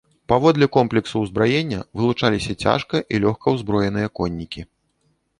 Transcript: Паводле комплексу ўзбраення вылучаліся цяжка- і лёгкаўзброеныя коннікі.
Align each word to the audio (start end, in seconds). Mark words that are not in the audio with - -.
Паводле 0.31 0.67
комплексу 0.75 1.19
ўзбраення 1.23 1.81
вылучаліся 2.01 2.55
цяжка- 2.63 3.01
і 3.15 3.19
лёгкаўзброеныя 3.25 4.07
коннікі. 4.21 4.65